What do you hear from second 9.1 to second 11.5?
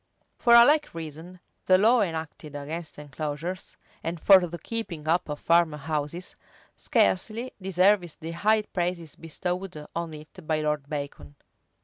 bestowed on it by Lord Bacon.